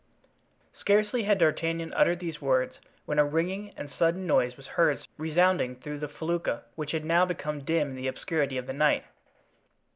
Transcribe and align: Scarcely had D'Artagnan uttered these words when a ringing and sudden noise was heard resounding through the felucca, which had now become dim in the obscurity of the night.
Scarcely 0.79 1.25
had 1.25 1.37
D'Artagnan 1.37 1.93
uttered 1.93 2.17
these 2.19 2.41
words 2.41 2.79
when 3.05 3.19
a 3.19 3.23
ringing 3.23 3.71
and 3.77 3.87
sudden 3.91 4.25
noise 4.25 4.57
was 4.57 4.65
heard 4.65 5.05
resounding 5.15 5.75
through 5.75 5.99
the 5.99 6.07
felucca, 6.09 6.63
which 6.73 6.89
had 6.89 7.05
now 7.05 7.23
become 7.23 7.59
dim 7.63 7.89
in 7.89 7.95
the 7.95 8.07
obscurity 8.07 8.57
of 8.57 8.65
the 8.65 8.73
night. 8.73 9.03